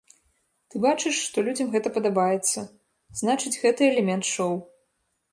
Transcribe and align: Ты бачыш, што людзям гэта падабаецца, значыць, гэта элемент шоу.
Ты 0.73 0.79
бачыш, 0.85 1.17
што 1.25 1.41
людзям 1.49 1.67
гэта 1.75 1.91
падабаецца, 1.97 2.59
значыць, 3.19 3.53
гэта 3.65 3.81
элемент 3.91 4.25
шоу. 4.33 4.57